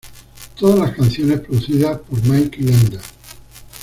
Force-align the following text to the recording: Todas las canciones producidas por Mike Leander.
Todas 0.57 0.79
las 0.79 0.95
canciones 0.95 1.41
producidas 1.41 1.99
por 1.99 2.19
Mike 2.27 2.59
Leander. 2.59 3.01